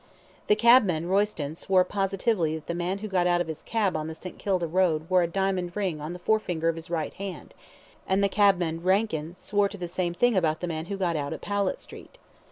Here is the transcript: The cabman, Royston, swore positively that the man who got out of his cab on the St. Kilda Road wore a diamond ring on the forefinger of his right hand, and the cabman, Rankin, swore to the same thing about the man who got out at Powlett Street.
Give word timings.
The 0.47 0.55
cabman, 0.55 1.07
Royston, 1.09 1.53
swore 1.53 1.83
positively 1.85 2.55
that 2.55 2.65
the 2.65 2.73
man 2.73 2.97
who 2.97 3.07
got 3.07 3.27
out 3.27 3.39
of 3.39 3.45
his 3.45 3.61
cab 3.61 3.95
on 3.95 4.07
the 4.07 4.15
St. 4.15 4.39
Kilda 4.39 4.65
Road 4.65 5.07
wore 5.11 5.21
a 5.21 5.27
diamond 5.27 5.75
ring 5.75 6.01
on 6.01 6.11
the 6.13 6.17
forefinger 6.17 6.67
of 6.69 6.75
his 6.75 6.89
right 6.89 7.13
hand, 7.13 7.53
and 8.07 8.23
the 8.23 8.27
cabman, 8.27 8.81
Rankin, 8.81 9.35
swore 9.37 9.69
to 9.69 9.77
the 9.77 9.87
same 9.87 10.15
thing 10.15 10.35
about 10.35 10.59
the 10.59 10.65
man 10.65 10.85
who 10.85 10.97
got 10.97 11.15
out 11.15 11.33
at 11.33 11.41
Powlett 11.41 11.79
Street. 11.79 12.17